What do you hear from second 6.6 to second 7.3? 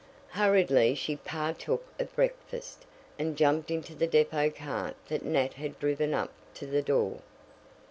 the door.